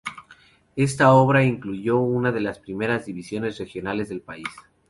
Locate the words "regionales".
3.59-4.09